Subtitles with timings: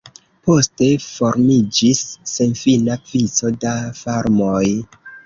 [0.47, 1.99] Poste formiĝis
[2.31, 4.65] senfina vico da farmoj.